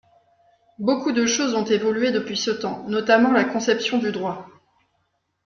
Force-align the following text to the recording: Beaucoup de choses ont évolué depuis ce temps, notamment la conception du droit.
Beaucoup 0.79 1.11
de 1.11 1.27
choses 1.27 1.53
ont 1.53 1.63
évolué 1.63 2.11
depuis 2.11 2.35
ce 2.35 2.49
temps, 2.49 2.83
notamment 2.89 3.31
la 3.31 3.43
conception 3.43 3.99
du 3.99 4.11
droit. 4.11 4.47